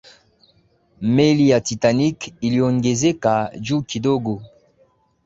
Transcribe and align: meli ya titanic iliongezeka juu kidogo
meli 1.01 1.49
ya 1.49 1.61
titanic 1.61 2.33
iliongezeka 2.41 3.51
juu 3.59 3.81
kidogo 3.81 4.41